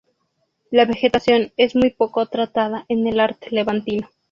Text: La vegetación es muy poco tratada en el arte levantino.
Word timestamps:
La 0.71 0.85
vegetación 0.85 1.53
es 1.57 1.75
muy 1.75 1.91
poco 1.91 2.25
tratada 2.25 2.85
en 2.89 3.05
el 3.05 3.19
arte 3.19 3.49
levantino. 3.51 4.09